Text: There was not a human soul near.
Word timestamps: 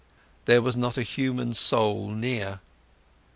There 0.45 0.63
was 0.63 0.75
not 0.75 0.97
a 0.97 1.03
human 1.03 1.53
soul 1.53 2.07
near. 2.09 2.59